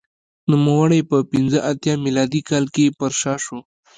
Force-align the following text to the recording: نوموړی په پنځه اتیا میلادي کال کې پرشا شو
نوموړی 0.51 0.99
په 1.09 1.17
پنځه 1.31 1.59
اتیا 1.71 1.93
میلادي 2.05 2.41
کال 2.49 2.65
کې 2.75 2.95
پرشا 2.99 3.33
شو 3.45 3.57